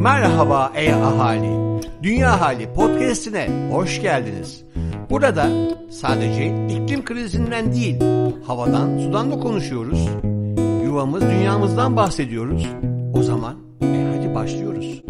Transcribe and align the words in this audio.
Merhaba 0.00 0.72
ey 0.74 0.92
ahali. 0.92 1.82
Dünya 2.02 2.40
Hali 2.40 2.72
podcast'ine 2.72 3.48
hoş 3.70 4.02
geldiniz. 4.02 4.64
Burada 5.10 5.50
sadece 5.90 6.46
iklim 6.46 7.04
krizinden 7.04 7.74
değil, 7.74 7.96
havadan, 8.46 8.98
sudan 8.98 9.30
da 9.30 9.40
konuşuyoruz. 9.40 10.08
Yuvamız, 10.84 11.22
dünyamızdan 11.22 11.96
bahsediyoruz. 11.96 12.66
O 13.14 13.22
zaman 13.22 13.56
e 13.82 14.16
hadi 14.16 14.34
başlıyoruz. 14.34 15.02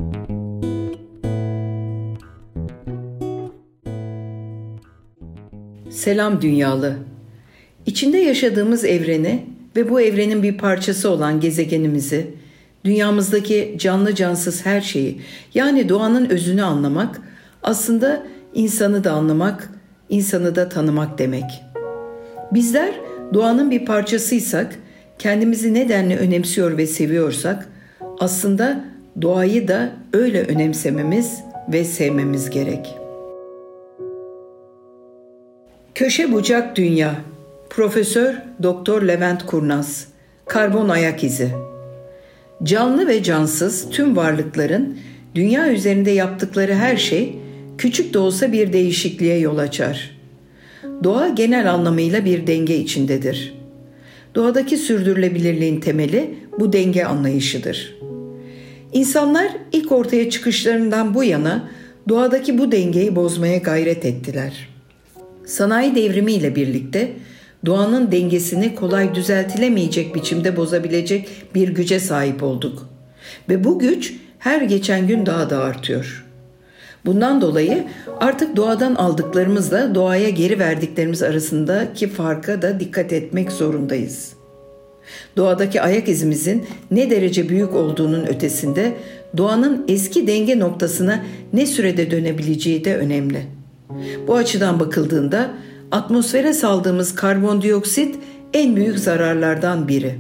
Selam 5.91 6.43
dünyalı. 6.43 6.97
İçinde 7.87 8.19
yaşadığımız 8.19 8.85
evreni 8.85 9.47
ve 9.77 9.91
bu 9.91 10.01
evrenin 10.01 10.43
bir 10.43 10.59
parçası 10.59 11.11
olan 11.11 11.41
gezegenimizi, 11.41 12.35
dünyamızdaki 12.87 13.75
canlı 13.79 14.15
cansız 14.15 14.67
her 14.67 14.81
şeyi 14.81 15.21
yani 15.55 15.89
doğanın 15.89 16.31
özünü 16.31 16.63
anlamak 16.63 17.21
aslında 17.63 18.23
insanı 18.55 19.05
da 19.05 19.13
anlamak, 19.13 19.71
insanı 20.09 20.57
da 20.57 20.69
tanımak 20.69 21.19
demek. 21.19 21.65
Bizler 22.53 22.95
doğanın 23.35 23.71
bir 23.71 23.85
parçasıysak, 23.85 24.79
kendimizi 25.19 25.75
nedenle 25.75 26.17
önemsiyor 26.17 26.79
ve 26.79 26.87
seviyorsak 26.87 27.69
aslında 28.21 28.85
doğayı 29.23 29.69
da 29.69 29.91
öyle 30.13 30.43
önemsememiz 30.43 31.41
ve 31.73 31.85
sevmemiz 31.85 32.51
gerek. 32.51 32.95
Köşe 35.95 36.33
bucak 36.33 36.77
dünya 36.77 37.15
Profesör 37.71 38.35
Doktor 38.63 39.03
Levent 39.03 39.47
Kurnaz 39.47 40.09
Karbon 40.47 40.89
ayak 40.89 41.25
izi 41.25 41.66
Canlı 42.63 43.09
ve 43.09 43.23
cansız 43.23 43.91
tüm 43.91 44.17
varlıkların 44.17 44.99
dünya 45.35 45.73
üzerinde 45.73 46.11
yaptıkları 46.11 46.75
her 46.75 46.97
şey 46.97 47.39
küçük 47.79 48.15
de 48.15 48.19
olsa 48.19 48.53
bir 48.53 48.73
değişikliğe 48.73 49.39
yol 49.39 49.59
açar. 49.59 50.17
Doğa 51.05 51.29
genel 51.29 51.73
anlamıyla 51.73 52.25
bir 52.25 52.47
denge 52.47 52.77
içindedir. 52.77 53.55
Doğadaki 54.35 54.77
sürdürülebilirliğin 54.77 55.81
temeli 55.81 56.35
bu 56.59 56.73
denge 56.73 57.05
anlayışıdır. 57.05 57.97
İnsanlar 58.93 59.49
ilk 59.73 59.93
ortaya 59.93 60.31
çıkışlarından 60.31 61.15
bu 61.15 61.25
yana 61.25 61.71
doğadaki 62.09 62.59
bu 62.59 62.73
dengeyi 62.73 63.17
bozmaya 63.17 63.59
gayret 63.59 64.05
ettiler. 64.05 64.69
Sanayi 65.47 65.95
devrimiyle 65.95 66.57
birlikte 66.57 67.13
doğanın 67.67 68.13
dengesini 68.13 68.75
kolay 68.75 69.15
düzeltilemeyecek 69.15 70.15
biçimde 70.15 70.57
bozabilecek 70.57 71.29
bir 71.55 71.69
güce 71.69 72.01
sahip 72.01 72.43
olduk. 72.43 72.89
Ve 73.49 73.65
bu 73.65 73.79
güç 73.79 74.15
her 74.39 74.63
geçen 74.63 75.07
gün 75.07 75.27
daha 75.27 75.51
da 75.51 75.59
artıyor. 75.59 76.27
Bundan 77.07 77.41
dolayı 77.41 77.85
artık 78.21 78.57
doğadan 78.57 78.95
aldıklarımızla 78.95 79.95
doğaya 79.95 80.31
geri 80.31 80.59
verdiklerimiz 80.59 81.23
arasındaki 81.23 82.09
farka 82.09 82.63
da 82.63 82.81
dikkat 82.81 83.13
etmek 83.13 83.53
zorundayız. 83.53 84.33
Doğadaki 85.37 85.83
ayak 85.83 86.09
izimizin 86.09 86.67
ne 86.91 87.11
derece 87.11 87.49
büyük 87.49 87.75
olduğunun 87.75 88.27
ötesinde 88.27 88.93
doğanın 89.37 89.85
eski 89.89 90.27
denge 90.27 90.59
noktasına 90.59 91.25
ne 91.53 91.67
sürede 91.67 92.11
dönebileceği 92.11 92.85
de 92.85 92.97
önemli. 92.97 93.43
Bu 94.27 94.35
açıdan 94.35 94.81
bakıldığında 94.81 95.51
atmosfere 95.91 96.53
saldığımız 96.53 97.15
karbondioksit 97.15 98.15
en 98.53 98.77
büyük 98.77 98.99
zararlardan 98.99 99.89
biri. 99.89 100.15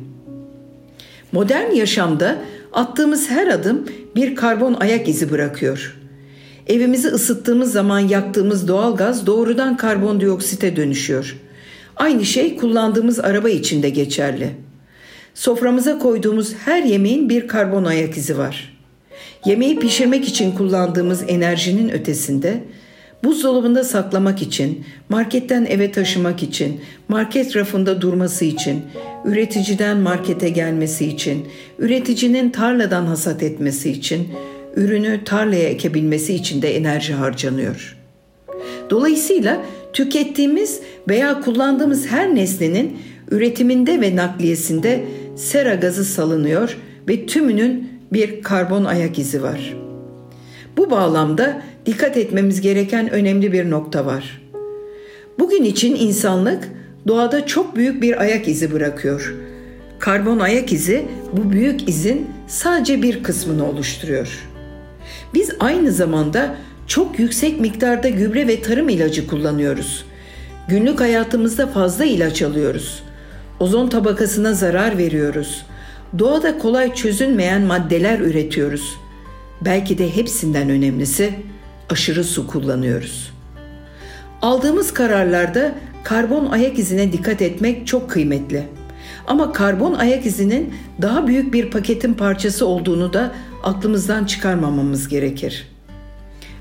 Modern 1.33 1.72
yaşamda 1.72 2.39
attığımız 2.72 3.31
her 3.31 3.47
adım 3.47 3.87
bir 4.17 4.37
karbon 4.37 4.75
ayak 4.75 5.09
izi 5.09 5.31
bırakıyor. 5.31 5.97
Evimizi 6.67 7.09
ısıttığımız 7.09 7.72
zaman 7.72 7.98
yaktığımız 7.98 8.69
doğal 8.69 8.97
gaz 8.97 9.27
doğrudan 9.27 9.77
karbondioksite 9.77 10.77
dönüşüyor. 10.77 11.37
Aynı 11.97 12.25
şey 12.25 12.56
kullandığımız 12.56 13.19
araba 13.19 13.50
için 13.50 13.82
de 13.82 13.91
geçerli. 13.91 14.50
Soframıza 15.34 15.99
koyduğumuz 15.99 16.55
her 16.55 16.82
yemeğin 16.82 17.28
bir 17.28 17.49
karbon 17.49 17.84
ayak 17.84 18.16
izi 18.16 18.38
var. 18.38 18.76
Yemeği 19.44 19.78
pişirmek 19.78 20.28
için 20.28 20.53
kullandığımız 20.53 21.25
enerjinin 21.28 21.88
ötesinde 21.88 22.65
buzdolabında 23.25 23.84
saklamak 23.84 24.43
için, 24.43 24.84
marketten 25.09 25.65
eve 25.65 25.93
taşımak 25.93 26.43
için, 26.43 26.81
market 27.09 27.56
rafında 27.56 28.00
durması 28.00 28.44
için, 28.44 28.82
üreticiden 29.25 29.97
markete 29.97 30.49
gelmesi 30.49 31.06
için, 31.06 31.47
üreticinin 31.78 32.50
tarladan 32.50 33.06
hasat 33.06 33.43
etmesi 33.43 33.91
için, 33.91 34.28
ürünü 34.76 35.25
tarlaya 35.25 35.69
ekebilmesi 35.69 36.34
için 36.34 36.62
de 36.62 36.76
enerji 36.76 37.12
harcanıyor. 37.12 37.97
Dolayısıyla 38.91 39.62
tükettiğimiz 39.93 40.81
veya 41.09 41.41
kullandığımız 41.41 42.06
her 42.06 42.34
nesnenin 42.34 42.99
üretiminde 43.31 44.00
ve 44.00 44.16
nakliyesinde 44.16 45.05
sera 45.37 45.75
gazı 45.75 46.05
salınıyor 46.05 46.76
ve 47.09 47.26
tümünün 47.26 47.91
bir 48.12 48.43
karbon 48.43 48.84
ayak 48.84 49.19
izi 49.19 49.43
var. 49.43 49.75
Bu 50.76 50.91
bağlamda 50.91 51.62
dikkat 51.86 52.16
etmemiz 52.16 52.60
gereken 52.60 53.10
önemli 53.10 53.52
bir 53.52 53.70
nokta 53.70 54.06
var. 54.06 54.42
Bugün 55.38 55.64
için 55.64 55.97
insanlık 55.97 56.69
doğada 57.08 57.47
çok 57.47 57.76
büyük 57.76 58.02
bir 58.02 58.20
ayak 58.20 58.48
izi 58.48 58.72
bırakıyor. 58.72 59.34
Karbon 59.98 60.38
ayak 60.38 60.72
izi 60.72 61.04
bu 61.32 61.52
büyük 61.52 61.88
izin 61.88 62.26
sadece 62.46 63.02
bir 63.02 63.22
kısmını 63.22 63.69
oluşturuyor. 63.69 64.48
Biz 65.34 65.50
aynı 65.60 65.92
zamanda 65.92 66.56
çok 66.86 67.19
yüksek 67.19 67.60
miktarda 67.60 68.08
gübre 68.08 68.48
ve 68.48 68.62
tarım 68.62 68.88
ilacı 68.88 69.26
kullanıyoruz. 69.26 70.04
Günlük 70.69 71.00
hayatımızda 71.00 71.66
fazla 71.66 72.04
ilaç 72.04 72.42
alıyoruz. 72.42 73.02
Ozon 73.60 73.88
tabakasına 73.88 74.54
zarar 74.54 74.98
veriyoruz. 74.98 75.66
Doğada 76.19 76.58
kolay 76.58 76.94
çözünmeyen 76.94 77.62
maddeler 77.62 78.19
üretiyoruz. 78.19 78.96
Belki 79.60 79.98
de 79.98 80.16
hepsinden 80.16 80.70
önemlisi 80.70 81.34
aşırı 81.91 82.24
su 82.24 82.47
kullanıyoruz. 82.47 83.32
Aldığımız 84.42 84.94
kararlarda 84.94 85.74
karbon 86.04 86.47
ayak 86.47 86.78
izine 86.78 87.12
dikkat 87.12 87.42
etmek 87.42 87.86
çok 87.86 88.10
kıymetli. 88.10 88.62
Ama 89.26 89.52
karbon 89.52 89.94
ayak 89.94 90.26
izinin 90.26 90.75
daha 91.02 91.26
büyük 91.26 91.52
bir 91.52 91.70
paketin 91.70 92.14
parçası 92.14 92.66
olduğunu 92.66 93.12
da 93.12 93.32
aklımızdan 93.62 94.25
çıkarmamamız 94.25 95.08
gerekir. 95.08 95.69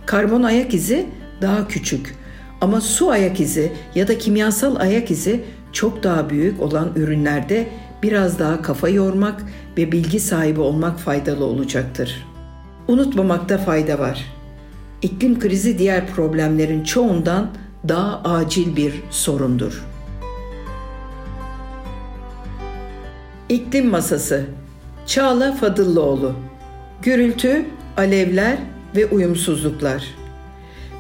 Karbon 0.06 0.44
ayak 0.44 0.74
izi 0.74 1.06
daha 1.42 1.68
küçük 1.68 2.16
ama 2.62 2.82
su 2.82 3.10
ayak 3.10 3.40
izi 3.40 3.72
ya 3.96 4.08
da 4.08 4.18
kimyasal 4.18 4.76
ayak 4.76 5.12
izi 5.12 5.44
çok 5.72 6.04
daha 6.04 6.30
büyük 6.30 6.62
olan 6.62 6.92
ürünlerde 6.96 7.68
biraz 8.04 8.40
daha 8.40 8.62
kafa 8.62 8.90
yormak 8.90 9.44
ve 9.78 9.92
bilgi 9.92 10.20
sahibi 10.20 10.60
olmak 10.60 11.00
faydalı 11.00 11.46
olacaktır. 11.46 12.26
Unutmamakta 12.88 13.58
fayda 13.58 14.00
var. 14.00 14.26
İklim 15.06 15.40
krizi 15.40 15.80
diğer 15.80 16.08
problemlerin 16.08 16.84
çoğundan 16.84 17.52
daha 17.88 18.22
acil 18.24 18.76
bir 18.76 18.94
sorundur. 19.10 19.86
İklim 23.50 23.88
Masası 23.88 24.46
Çağla 25.06 25.54
Fadıllıoğlu 25.54 26.34
Gürültü, 27.02 27.66
alevler 27.98 28.58
ve 28.96 29.06
uyumsuzluklar 29.06 30.04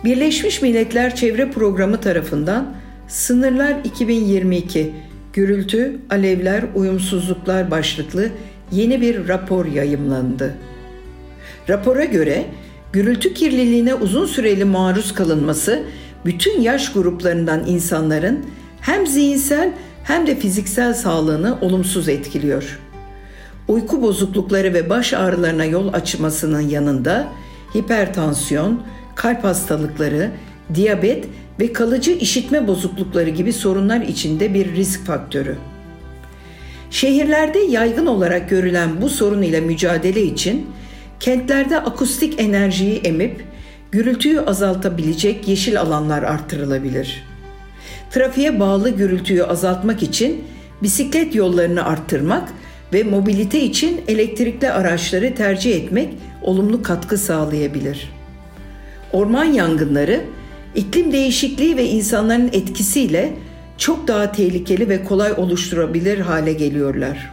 Birleşmiş 0.03 0.61
Milletler 0.61 1.15
Çevre 1.15 1.51
Programı 1.51 2.01
tarafından 2.01 2.75
Sınırlar 3.07 3.75
2022 3.83 4.93
Gürültü, 5.33 5.99
Alevler, 6.09 6.63
Uyumsuzluklar 6.75 7.71
başlıklı 7.71 8.29
yeni 8.71 9.01
bir 9.01 9.27
rapor 9.27 9.65
yayımlandı. 9.65 10.55
Rapora 11.69 12.05
göre 12.05 12.45
gürültü 12.95 13.33
kirliliğine 13.33 13.95
uzun 13.95 14.25
süreli 14.25 14.65
maruz 14.65 15.13
kalınması 15.13 15.83
bütün 16.25 16.61
yaş 16.61 16.93
gruplarından 16.93 17.67
insanların 17.67 18.45
hem 18.81 19.07
zihinsel 19.07 19.71
hem 20.03 20.27
de 20.27 20.35
fiziksel 20.35 20.93
sağlığını 20.93 21.57
olumsuz 21.61 22.09
etkiliyor. 22.09 22.79
Uyku 23.67 24.01
bozuklukları 24.01 24.73
ve 24.73 24.89
baş 24.89 25.13
ağrılarına 25.13 25.65
yol 25.65 25.93
açmasının 25.93 26.61
yanında 26.61 27.27
hipertansiyon, 27.77 28.81
kalp 29.15 29.43
hastalıkları, 29.43 30.31
diyabet 30.73 31.25
ve 31.59 31.73
kalıcı 31.73 32.11
işitme 32.11 32.67
bozuklukları 32.67 33.29
gibi 33.29 33.53
sorunlar 33.53 34.01
içinde 34.01 34.53
bir 34.53 34.75
risk 34.75 35.05
faktörü. 35.05 35.55
Şehirlerde 36.91 37.59
yaygın 37.59 38.05
olarak 38.05 38.49
görülen 38.49 39.01
bu 39.01 39.09
sorun 39.09 39.41
ile 39.41 39.61
mücadele 39.61 40.23
için 40.23 40.67
kentlerde 41.19 41.79
akustik 41.79 42.41
enerjiyi 42.41 42.97
emip 42.97 43.45
gürültüyü 43.91 44.41
azaltabilecek 44.41 45.47
yeşil 45.47 45.81
alanlar 45.81 46.23
artırılabilir. 46.23 47.23
Trafiğe 48.11 48.59
bağlı 48.59 48.89
gürültüyü 48.89 49.43
azaltmak 49.43 50.03
için 50.03 50.43
bisiklet 50.83 51.35
yollarını 51.35 51.85
arttırmak 51.85 52.49
ve 52.93 53.03
mobilite 53.03 53.61
için 53.61 54.01
elektrikli 54.07 54.71
araçları 54.71 55.35
tercih 55.35 55.75
etmek 55.75 56.09
olumlu 56.41 56.83
katkı 56.83 57.17
sağlayabilir. 57.17 58.11
Orman 59.13 59.45
yangınları 59.45 60.21
iklim 60.75 61.11
değişikliği 61.11 61.77
ve 61.77 61.85
insanların 61.85 62.47
etkisiyle 62.47 63.33
çok 63.77 64.07
daha 64.07 64.31
tehlikeli 64.31 64.89
ve 64.89 65.03
kolay 65.03 65.31
oluşturabilir 65.31 66.19
hale 66.19 66.53
geliyorlar. 66.53 67.31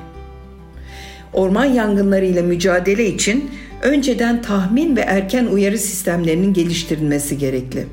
Orman 1.32 1.64
yangınları 1.64 2.24
ile 2.24 2.42
mücadele 2.42 3.06
için 3.06 3.50
önceden 3.82 4.42
tahmin 4.42 4.96
ve 4.96 5.00
erken 5.00 5.46
uyarı 5.46 5.78
sistemlerinin 5.78 6.52
geliştirilmesi 6.52 7.38
gerekli. 7.38 7.86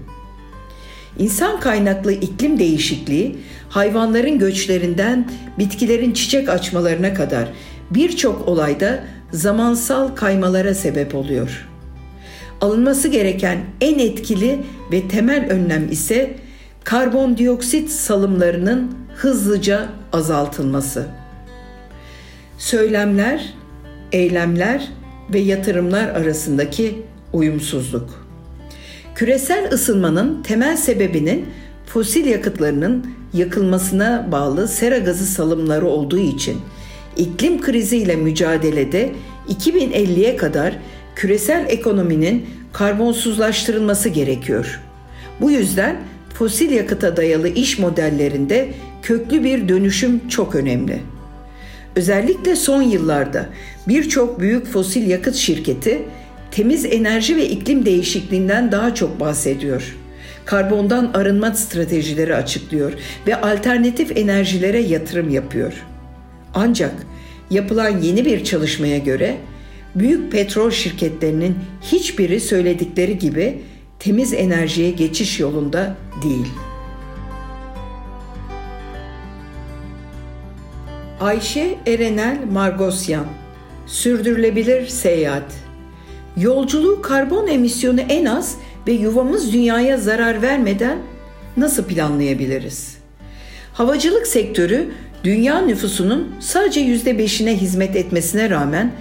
İnsan 1.17 1.59
kaynaklı 1.59 2.13
iklim 2.13 2.59
değişikliği 2.59 3.37
hayvanların 3.69 4.39
göçlerinden 4.39 5.31
bitkilerin 5.59 6.13
çiçek 6.13 6.49
açmalarına 6.49 7.13
kadar 7.13 7.49
birçok 7.91 8.47
olayda 8.47 9.03
zamansal 9.31 10.07
kaymalara 10.07 10.73
sebep 10.73 11.15
oluyor. 11.15 11.67
Alınması 12.61 13.07
gereken 13.07 13.59
en 13.81 13.99
etkili 13.99 14.59
ve 14.91 15.07
temel 15.07 15.49
önlem 15.49 15.91
ise 15.91 16.35
karbondioksit 16.83 17.89
salımlarının 17.89 18.91
hızlıca 19.15 19.89
azaltılması. 20.13 21.07
Söylemler, 22.57 23.53
eylemler 24.11 24.89
ve 25.33 25.39
yatırımlar 25.39 26.07
arasındaki 26.07 27.01
uyumsuzluk. 27.33 28.27
Küresel 29.15 29.71
ısınmanın 29.71 30.43
temel 30.43 30.77
sebebinin 30.77 31.45
fosil 31.85 32.25
yakıtlarının 32.25 33.05
yakılmasına 33.33 34.27
bağlı 34.31 34.67
sera 34.67 34.97
gazı 34.97 35.25
salımları 35.25 35.87
olduğu 35.87 36.19
için 36.19 36.57
iklim 37.17 37.61
kriziyle 37.61 38.15
mücadelede 38.15 39.11
2050'ye 39.49 40.37
kadar 40.37 40.77
küresel 41.15 41.65
ekonominin 41.69 42.45
karbonsuzlaştırılması 42.73 44.09
gerekiyor. 44.09 44.81
Bu 45.41 45.51
yüzden 45.51 45.95
fosil 46.33 46.71
yakıta 46.71 47.17
dayalı 47.17 47.47
iş 47.47 47.79
modellerinde 47.79 48.69
köklü 49.01 49.43
bir 49.43 49.69
dönüşüm 49.69 50.27
çok 50.27 50.55
önemli. 50.55 50.99
Özellikle 51.95 52.55
son 52.55 52.81
yıllarda 52.81 53.45
birçok 53.87 54.39
büyük 54.39 54.67
fosil 54.67 55.09
yakıt 55.09 55.35
şirketi 55.35 56.01
temiz 56.51 56.85
enerji 56.85 57.35
ve 57.35 57.49
iklim 57.49 57.85
değişikliğinden 57.85 58.71
daha 58.71 58.95
çok 58.95 59.19
bahsediyor. 59.19 59.95
Karbondan 60.45 61.11
arınma 61.13 61.53
stratejileri 61.53 62.35
açıklıyor 62.35 62.93
ve 63.27 63.41
alternatif 63.41 64.17
enerjilere 64.17 64.79
yatırım 64.79 65.29
yapıyor. 65.29 65.73
Ancak 66.53 66.93
yapılan 67.51 68.01
yeni 68.01 68.25
bir 68.25 68.43
çalışmaya 68.43 68.97
göre 68.97 69.37
büyük 69.95 70.31
petrol 70.31 70.71
şirketlerinin 70.71 71.55
hiçbiri 71.81 72.39
söyledikleri 72.39 73.17
gibi 73.17 73.61
temiz 73.99 74.33
enerjiye 74.33 74.91
geçiş 74.91 75.39
yolunda 75.39 75.95
değil. 76.23 76.47
Ayşe 81.19 81.75
Erenel 81.87 82.37
Margosyan 82.51 83.25
Sürdürülebilir 83.89 84.87
Seyahat 84.87 85.51
Yolculuğu 86.37 87.01
karbon 87.01 87.47
emisyonu 87.47 88.01
en 88.01 88.25
az 88.25 88.57
ve 88.87 88.91
yuvamız 88.91 89.53
dünyaya 89.53 89.97
zarar 89.97 90.41
vermeden 90.41 90.97
nasıl 91.57 91.83
planlayabiliriz? 91.83 92.97
Havacılık 93.73 94.27
sektörü 94.27 94.89
dünya 95.23 95.61
nüfusunun 95.61 96.35
sadece 96.39 96.79
yüzde 96.79 97.17
beşine 97.17 97.57
hizmet 97.57 97.95
etmesine 97.95 98.49
rağmen 98.49 98.91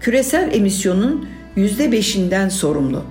küresel 0.00 0.54
emisyonun 0.54 1.28
yüzde 1.56 1.92
beşinden 1.92 2.48
sorumlu. 2.48 3.04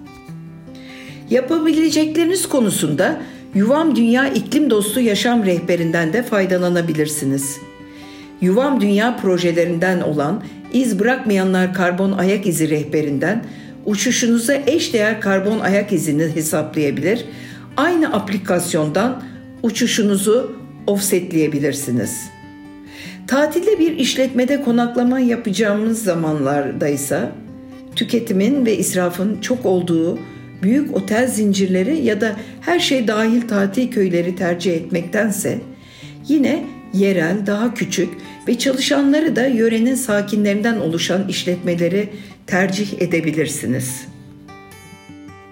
Yapabilecekleriniz 1.30 2.50
konusunda 2.50 3.22
Yuvam 3.56 3.96
Dünya 3.96 4.28
İklim 4.28 4.70
Dostu 4.70 5.00
Yaşam 5.00 5.46
Rehberinden 5.46 6.14
de 6.14 6.24
faydalanabilirsiniz. 6.24 7.58
Yuvam 8.42 8.82
Dünya 8.82 9.18
projelerinden 9.18 10.02
olan 10.02 10.44
İz 10.74 11.00
Bırakmayanlar 11.00 11.74
Karbon 11.74 12.12
Ayak 12.12 12.48
İzi 12.48 12.70
rehberinden 12.70 13.46
uçuşunuza 13.86 14.54
eşdeğer 14.54 15.22
karbon 15.22 15.60
ayak 15.60 15.92
izini 15.92 16.36
hesaplayabilir. 16.36 17.26
Aynı 17.78 18.14
aplikasyondan 18.14 19.24
uçuşunuzu 19.64 20.56
offsetleyebilirsiniz. 20.88 22.30
Tatilde 23.28 23.80
bir 23.80 23.98
işletmede 23.98 24.62
konaklama 24.62 25.20
yapacağımız 25.20 26.04
zamanlarda 26.04 26.88
ise 26.88 27.30
tüketimin 27.96 28.66
ve 28.66 28.78
israfın 28.78 29.42
çok 29.42 29.66
olduğu 29.66 30.20
büyük 30.64 30.96
otel 30.96 31.28
zincirleri 31.28 32.06
ya 32.06 32.22
da 32.22 32.36
her 32.62 32.80
şey 32.80 33.08
dahil 33.08 33.42
tatil 33.42 33.92
köyleri 33.92 34.36
tercih 34.36 34.74
etmektense 34.74 35.60
yine 36.28 36.64
yerel, 36.94 37.46
daha 37.46 37.74
küçük 37.74 38.10
ve 38.48 38.58
çalışanları 38.58 39.36
da 39.36 39.46
yörenin 39.46 39.96
sakinlerinden 39.96 40.80
oluşan 40.80 41.28
işletmeleri 41.28 42.10
tercih 42.48 43.02
edebilirsiniz. 43.02 44.08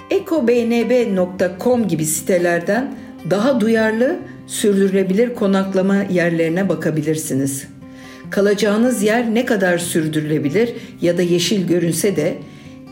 ekobnb.com 0.10 1.88
gibi 1.88 2.06
sitelerden 2.06 2.96
daha 3.30 3.62
duyarlı, 3.62 4.20
sürdürülebilir 4.48 5.36
konaklama 5.36 5.96
yerlerine 5.96 6.70
bakabilirsiniz. 6.70 7.68
Kalacağınız 8.30 9.04
yer 9.04 9.36
ne 9.36 9.46
kadar 9.46 9.78
sürdürülebilir 9.78 10.74
ya 11.02 11.18
da 11.18 11.22
yeşil 11.22 11.68
görünse 11.68 12.16
de 12.16 12.38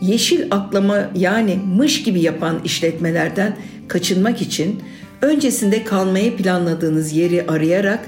yeşil 0.00 0.46
aklama 0.50 1.10
yani 1.14 1.58
mış 1.76 2.02
gibi 2.02 2.20
yapan 2.20 2.60
işletmelerden 2.64 3.56
kaçınmak 3.88 4.42
için 4.42 4.82
öncesinde 5.22 5.84
kalmayı 5.84 6.36
planladığınız 6.36 7.12
yeri 7.12 7.46
arayarak 7.46 8.00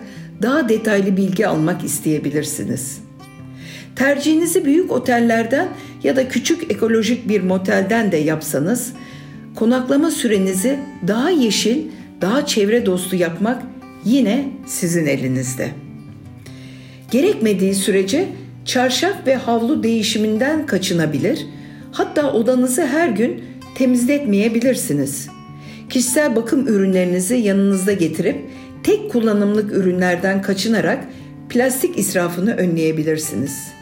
daha 0.43 0.69
detaylı 0.69 1.17
bilgi 1.17 1.47
almak 1.47 1.85
isteyebilirsiniz. 1.85 3.10
Tercihinizi 3.97 4.65
büyük 4.65 4.93
otellerden 4.93 5.69
ya 6.03 6.17
da 6.17 6.29
küçük 6.29 6.73
ekolojik 6.73 7.29
bir 7.29 7.41
motelden 7.41 8.13
de 8.13 8.17
yapsanız 8.17 8.93
konaklama 9.55 10.11
sürenizi 10.11 10.79
daha 11.07 11.31
yeşil, 11.31 11.79
daha 12.21 12.47
çevre 12.47 12.87
dostu 12.87 13.17
yapmak 13.17 13.63
yine 14.05 14.49
sizin 14.67 15.07
elinizde. 15.07 15.69
Gerekmediği 17.11 17.75
sürece 17.75 18.29
çarşaf 18.65 19.27
ve 19.27 19.37
havlu 19.37 19.83
değişiminden 19.83 20.67
kaçınabilir, 20.67 21.47
hatta 21.93 22.33
odanızı 22.33 22.87
her 22.87 23.09
gün 23.09 23.45
temizletmeyebilirsiniz. 23.75 25.29
Kişisel 25.91 26.37
bakım 26.37 26.69
ürünlerinizi 26.69 27.37
yanınızda 27.37 27.93
getirip 27.93 28.37
tek 28.83 29.11
kullanımlık 29.11 29.73
ürünlerden 29.73 30.43
kaçınarak 30.43 31.05
plastik 31.49 31.99
israfını 31.99 32.55
önleyebilirsiniz. 32.55 33.80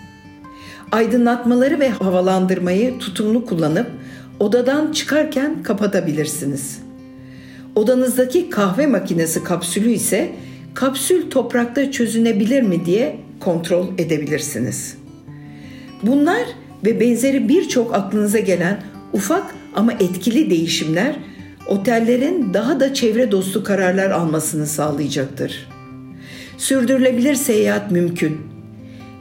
Aydınlatmaları 0.92 1.80
ve 1.80 1.88
havalandırmayı 1.88 2.98
tutumlu 2.98 3.46
kullanıp 3.46 3.86
odadan 4.40 4.92
çıkarken 4.92 5.62
kapatabilirsiniz. 5.62 6.78
Odanızdaki 7.74 8.50
kahve 8.50 8.86
makinesi 8.86 9.44
kapsülü 9.44 9.90
ise 9.90 10.30
kapsül 10.74 11.30
toprakta 11.30 11.90
çözünebilir 11.90 12.62
mi 12.62 12.86
diye 12.86 13.16
kontrol 13.40 13.86
edebilirsiniz. 13.98 14.96
Bunlar 16.02 16.42
ve 16.84 17.00
benzeri 17.00 17.48
birçok 17.48 17.94
aklınıza 17.94 18.38
gelen 18.38 18.82
ufak 19.12 19.54
ama 19.74 19.92
etkili 19.92 20.50
değişimler 20.50 21.16
otellerin 21.66 22.54
daha 22.54 22.80
da 22.80 22.94
çevre 22.94 23.30
dostu 23.30 23.64
kararlar 23.64 24.10
almasını 24.10 24.66
sağlayacaktır. 24.66 25.68
Sürdürülebilir 26.58 27.34
seyahat 27.34 27.90
mümkün. 27.90 28.57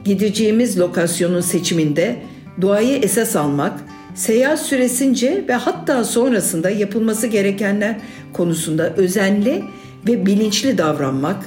Gideceğimiz 0.04 0.78
lokasyonun 0.78 1.40
seçiminde 1.40 2.16
doğayı 2.60 2.98
esas 2.98 3.36
almak, 3.36 3.80
seyahat 4.14 4.60
süresince 4.60 5.44
ve 5.48 5.54
hatta 5.54 6.04
sonrasında 6.04 6.70
yapılması 6.70 7.26
gerekenler 7.26 7.96
konusunda 8.32 8.94
özenli 8.94 9.64
ve 10.06 10.26
bilinçli 10.26 10.78
davranmak, 10.78 11.44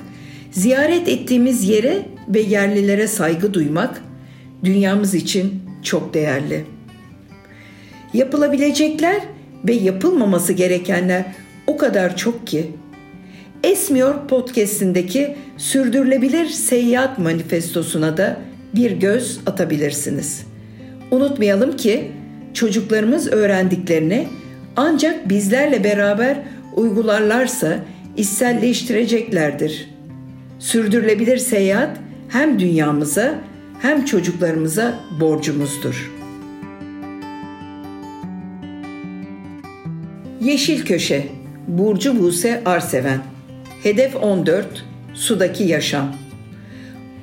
ziyaret 0.52 1.08
ettiğimiz 1.08 1.70
yere 1.70 2.06
ve 2.28 2.40
yerlilere 2.40 3.08
saygı 3.08 3.54
duymak 3.54 4.02
dünyamız 4.64 5.14
için 5.14 5.62
çok 5.84 6.14
değerli. 6.14 6.66
Yapılabilecekler 8.14 9.22
ve 9.68 9.74
yapılmaması 9.74 10.54
gerekenler 10.54 11.26
o 11.68 11.78
kadar 11.78 12.18
çok 12.18 12.48
ki. 12.48 12.72
Esmiyor 13.64 14.28
podcast'indeki 14.28 15.36
sürdürülebilir 15.58 16.46
seyahat 16.46 17.20
manifestosuna 17.20 18.18
da 18.18 18.38
bir 18.76 18.92
göz 18.92 19.40
atabilirsiniz. 19.46 20.46
Unutmayalım 21.12 21.78
ki 21.78 22.12
çocuklarımız 22.54 23.28
öğrendiklerini 23.28 24.28
ancak 24.76 25.30
bizlerle 25.30 25.84
beraber 25.84 26.38
uygularlarsa 26.76 27.80
içselleştireceklerdir. 28.18 29.90
Sürdürülebilir 30.60 31.38
seyahat 31.38 31.98
hem 32.30 32.60
dünyamıza 32.60 33.36
hem 33.82 34.06
çocuklarımıza 34.06 35.00
borcumuzdur. 35.20 36.12
Yeşil 40.42 40.86
Köşe 40.86 41.28
Burcu 41.68 42.20
Buse 42.20 42.62
Arseven 42.66 43.20
Hedef 43.84 44.16
14 44.16 44.66
Sudaki 45.14 45.64
Yaşam. 45.64 46.16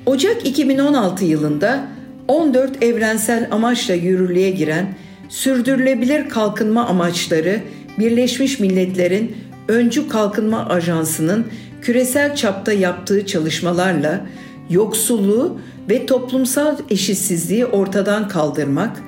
Ocak 0.05 0.47
2016 0.47 1.25
yılında 1.25 1.87
14 2.27 2.83
evrensel 2.83 3.47
amaçla 3.51 3.93
yürürlüğe 3.93 4.49
giren 4.49 4.95
Sürdürülebilir 5.29 6.29
Kalkınma 6.29 6.85
Amaçları 6.85 7.61
Birleşmiş 7.99 8.59
Milletler'in 8.59 9.35
Öncü 9.67 10.09
Kalkınma 10.09 10.65
Ajansı'nın 10.65 11.47
küresel 11.81 12.35
çapta 12.35 12.73
yaptığı 12.73 13.25
çalışmalarla 13.25 14.25
yoksulluğu 14.69 15.59
ve 15.89 16.05
toplumsal 16.05 16.77
eşitsizliği 16.89 17.65
ortadan 17.65 18.27
kaldırmak, 18.27 19.01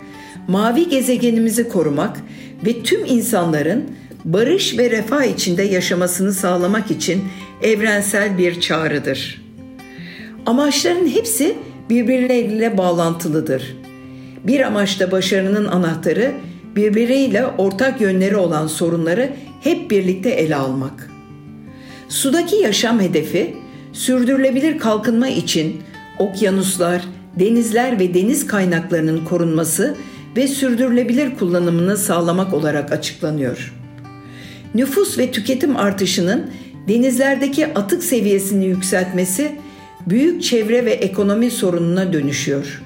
mavi 0.47 0.89
gezegenimizi 0.89 1.69
korumak 1.69 2.17
ve 2.65 2.83
tüm 2.83 3.05
insanların 3.05 3.83
barış 4.25 4.77
ve 4.77 4.89
refah 4.89 5.23
içinde 5.23 5.63
yaşamasını 5.63 6.33
sağlamak 6.33 6.91
için 6.91 7.23
evrensel 7.61 8.37
bir 8.37 8.61
çağrıdır. 8.61 9.41
Amaçların 10.45 11.07
hepsi 11.07 11.55
birbirleriyle 11.89 12.77
bağlantılıdır. 12.77 13.77
Bir 14.43 14.59
amaçta 14.59 15.11
başarının 15.11 15.65
anahtarı 15.65 16.31
birbiriyle 16.75 17.45
ortak 17.45 18.01
yönleri 18.01 18.35
olan 18.35 18.67
sorunları 18.67 19.29
hep 19.61 19.91
birlikte 19.91 20.29
ele 20.29 20.55
almak. 20.55 21.09
Sudaki 22.09 22.55
yaşam 22.55 22.99
hedefi 22.99 23.55
sürdürülebilir 23.93 24.79
kalkınma 24.79 25.27
için 25.27 25.81
okyanuslar, 26.19 27.01
denizler 27.39 27.99
ve 27.99 28.13
deniz 28.13 28.47
kaynaklarının 28.47 29.25
korunması 29.25 29.95
ve 30.37 30.47
sürdürülebilir 30.47 31.35
kullanımını 31.35 31.97
sağlamak 31.97 32.53
olarak 32.53 32.91
açıklanıyor. 32.91 33.80
Nüfus 34.75 35.17
ve 35.17 35.31
tüketim 35.31 35.77
artışının 35.77 36.51
denizlerdeki 36.87 37.67
atık 37.67 38.03
seviyesini 38.03 38.65
yükseltmesi 38.65 39.51
büyük 40.07 40.43
çevre 40.43 40.85
ve 40.85 40.91
ekonomi 40.91 41.51
sorununa 41.51 42.13
dönüşüyor. 42.13 42.81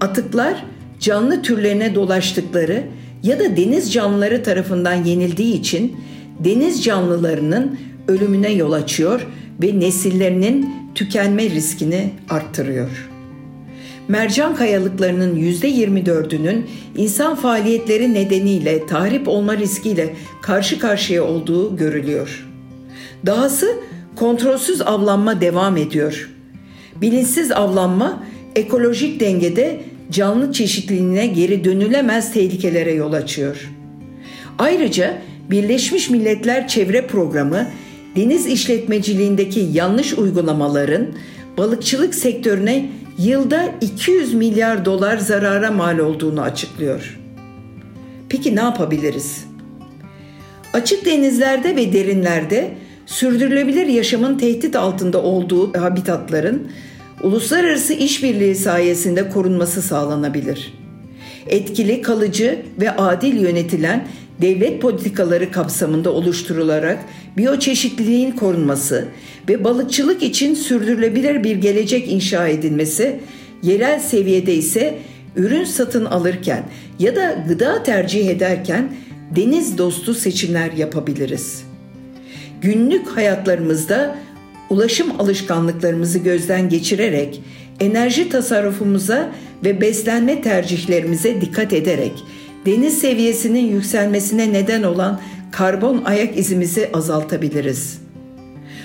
Atıklar 0.00 0.64
canlı 1.00 1.42
türlerine 1.42 1.94
dolaştıkları 1.94 2.84
ya 3.22 3.38
da 3.38 3.56
deniz 3.56 3.92
canlıları 3.92 4.42
tarafından 4.42 5.04
yenildiği 5.04 5.60
için 5.60 5.96
deniz 6.38 6.84
canlılarının 6.84 7.78
ölümüne 8.08 8.52
yol 8.52 8.72
açıyor 8.72 9.26
ve 9.62 9.80
nesillerinin 9.80 10.70
tükenme 10.94 11.50
riskini 11.50 12.10
arttırıyor. 12.28 13.15
Mercan 14.08 14.54
kayalıklarının 14.54 15.36
%24'ünün 15.36 16.66
insan 16.96 17.34
faaliyetleri 17.34 18.14
nedeniyle 18.14 18.86
tahrip 18.86 19.28
olma 19.28 19.56
riskiyle 19.56 20.14
karşı 20.42 20.78
karşıya 20.78 21.24
olduğu 21.24 21.76
görülüyor. 21.76 22.46
Dahası 23.26 23.76
kontrolsüz 24.16 24.82
avlanma 24.82 25.40
devam 25.40 25.76
ediyor. 25.76 26.30
Bilinçsiz 27.00 27.52
avlanma 27.52 28.22
ekolojik 28.56 29.20
dengede 29.20 29.80
canlı 30.10 30.52
çeşitliliğine 30.52 31.26
geri 31.26 31.64
dönülemez 31.64 32.32
tehlikelere 32.32 32.92
yol 32.92 33.12
açıyor. 33.12 33.70
Ayrıca 34.58 35.18
Birleşmiş 35.50 36.10
Milletler 36.10 36.68
Çevre 36.68 37.06
Programı 37.06 37.66
deniz 38.16 38.46
işletmeciliğindeki 38.46 39.68
yanlış 39.72 40.12
uygulamaların 40.12 41.06
balıkçılık 41.58 42.14
sektörüne 42.14 42.88
yılda 43.18 43.74
200 43.80 44.34
milyar 44.34 44.84
dolar 44.84 45.18
zarara 45.18 45.70
mal 45.70 45.98
olduğunu 45.98 46.42
açıklıyor. 46.42 47.18
Peki 48.28 48.56
ne 48.56 48.60
yapabiliriz? 48.60 49.44
Açık 50.72 51.04
denizlerde 51.04 51.76
ve 51.76 51.92
derinlerde 51.92 52.74
sürdürülebilir 53.06 53.86
yaşamın 53.86 54.38
tehdit 54.38 54.76
altında 54.76 55.22
olduğu 55.22 55.80
habitatların 55.80 56.70
uluslararası 57.22 57.92
işbirliği 57.92 58.54
sayesinde 58.54 59.28
korunması 59.28 59.82
sağlanabilir. 59.82 60.74
Etkili, 61.46 62.02
kalıcı 62.02 62.62
ve 62.80 62.90
adil 62.96 63.40
yönetilen 63.40 64.08
devlet 64.40 64.82
politikaları 64.82 65.50
kapsamında 65.50 66.12
oluşturularak 66.12 66.98
biyoçeşitliliğin 67.36 68.30
korunması 68.30 69.08
ve 69.48 69.64
balıkçılık 69.64 70.22
için 70.22 70.54
sürdürülebilir 70.54 71.44
bir 71.44 71.56
gelecek 71.56 72.12
inşa 72.12 72.48
edilmesi, 72.48 73.20
yerel 73.62 74.00
seviyede 74.00 74.54
ise 74.54 74.98
ürün 75.36 75.64
satın 75.64 76.04
alırken 76.04 76.62
ya 76.98 77.16
da 77.16 77.44
gıda 77.48 77.82
tercih 77.82 78.28
ederken 78.28 78.92
deniz 79.36 79.78
dostu 79.78 80.14
seçimler 80.14 80.72
yapabiliriz. 80.72 81.64
Günlük 82.60 83.08
hayatlarımızda 83.08 84.16
ulaşım 84.70 85.20
alışkanlıklarımızı 85.20 86.18
gözden 86.18 86.68
geçirerek 86.68 87.40
enerji 87.80 88.28
tasarrufumuza 88.28 89.32
ve 89.64 89.80
beslenme 89.80 90.42
tercihlerimize 90.42 91.40
dikkat 91.40 91.72
ederek 91.72 92.12
deniz 92.66 92.98
seviyesinin 92.98 93.66
yükselmesine 93.66 94.52
neden 94.52 94.82
olan 94.82 95.20
karbon 95.50 96.02
ayak 96.04 96.38
izimizi 96.38 96.90
azaltabiliriz. 96.92 97.98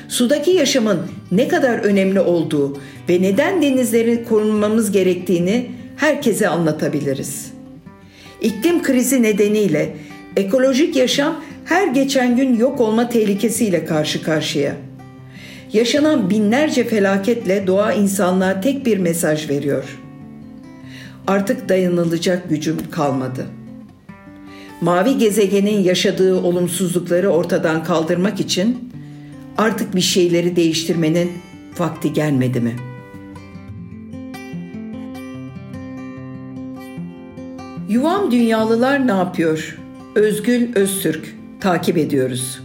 Sudaki 0.08 0.52
yaşamın 0.52 1.00
ne 1.32 1.48
kadar 1.48 1.78
önemli 1.78 2.20
olduğu 2.20 2.78
ve 3.10 3.22
neden 3.22 3.62
denizleri 3.62 4.24
korunmamız 4.24 4.92
gerektiğini 4.92 5.72
herkese 5.98 6.48
anlatabiliriz. 6.48 7.52
İklim 8.42 8.84
krizi 8.84 9.24
nedeniyle 9.24 9.96
ekolojik 10.36 10.96
yaşam 10.96 11.44
her 11.66 11.88
geçen 11.88 12.36
gün 12.36 12.56
yok 12.56 12.82
olma 12.82 13.10
tehlikesiyle 13.10 13.86
karşı 13.86 14.24
karşıya. 14.24 14.76
Yaşanan 15.74 16.30
binlerce 16.30 16.84
felaketle 16.84 17.68
doğa 17.68 17.94
insanlığa 17.94 18.62
tek 18.62 18.86
bir 18.86 18.98
mesaj 18.98 19.50
veriyor. 19.50 20.00
Artık 21.28 21.70
dayanılacak 21.70 22.50
gücüm 22.50 22.78
kalmadı.'' 22.92 23.61
Mavi 24.82 25.18
gezegenin 25.18 25.84
yaşadığı 25.84 26.36
olumsuzlukları 26.36 27.30
ortadan 27.30 27.84
kaldırmak 27.84 28.40
için 28.40 28.92
artık 29.58 29.96
bir 29.96 30.02
şeyleri 30.02 30.56
değiştirmenin 30.56 31.32
vakti 31.80 32.14
gelmedi 32.14 32.60
mi? 32.60 32.76
Yuvam 37.90 38.32
Dünyalılar 38.32 39.08
ne 39.08 39.12
yapıyor? 39.12 39.78
Özgül 40.16 40.76
Öztürk 40.76 41.36
takip 41.60 41.98
ediyoruz. 41.98 42.60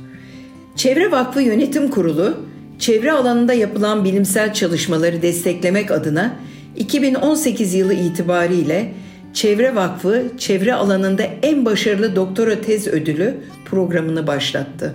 Çevre 0.77 1.11
Vakfı 1.11 1.43
Yönetim 1.43 1.91
Kurulu 1.91 2.37
çevre 2.79 3.13
alanında 3.13 3.53
yapılan 3.53 4.05
bilimsel 4.05 4.53
çalışmaları 4.55 5.23
desteklemek 5.23 5.91
adına 5.91 6.37
2018 6.77 7.75
yılı 7.75 7.95
itibariyle 7.95 8.93
Çevre 9.37 9.75
Vakfı 9.75 10.25
çevre 10.39 10.75
alanında 10.75 11.23
en 11.43 11.65
başarılı 11.65 12.17
doktora 12.17 12.61
tez 12.61 12.87
ödülü 12.87 13.35
programını 13.65 14.27
başlattı. 14.27 14.95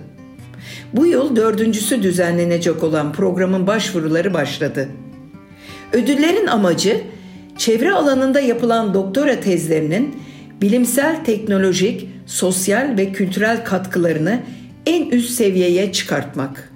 Bu 0.94 1.06
yıl 1.06 1.36
dördüncüsü 1.36 2.04
düzenlenecek 2.04 2.84
olan 2.84 3.14
programın 3.14 3.68
başvuruları 3.68 4.34
başladı. 4.34 4.90
Ödüllerin 5.94 6.48
amacı 6.48 7.02
çevre 7.58 7.92
alanında 7.92 8.40
yapılan 8.40 8.94
doktora 8.94 9.40
tezlerinin 9.40 10.16
bilimsel, 10.62 11.26
teknolojik, 11.26 12.10
sosyal 12.26 12.98
ve 12.98 13.12
kültürel 13.12 13.66
katkılarını 13.66 14.40
en 14.86 15.10
üst 15.10 15.30
seviyeye 15.30 15.92
çıkartmak. 15.92 16.72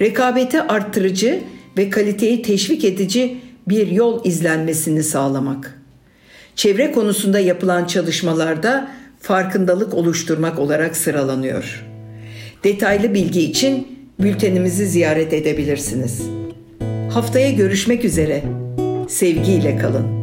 Rekabeti 0.00 0.62
arttırıcı 0.62 1.40
ve 1.78 1.90
kaliteyi 1.90 2.42
teşvik 2.42 2.84
edici 2.84 3.36
bir 3.68 3.86
yol 3.86 4.24
izlenmesini 4.24 5.02
sağlamak 5.02 5.83
çevre 6.56 6.92
konusunda 6.92 7.38
yapılan 7.38 7.84
çalışmalarda 7.84 8.90
farkındalık 9.20 9.94
oluşturmak 9.94 10.58
olarak 10.58 10.96
sıralanıyor. 10.96 11.84
Detaylı 12.64 13.14
bilgi 13.14 13.40
için 13.40 13.98
bültenimizi 14.20 14.86
ziyaret 14.86 15.32
edebilirsiniz. 15.32 16.22
Haftaya 17.10 17.50
görüşmek 17.50 18.04
üzere. 18.04 18.42
Sevgiyle 19.08 19.78
kalın. 19.78 20.13